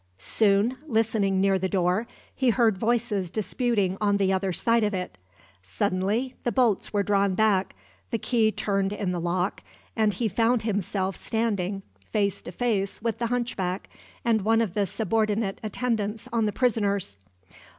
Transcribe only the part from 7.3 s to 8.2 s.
back, the